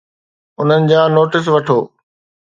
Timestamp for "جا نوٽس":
0.93-1.45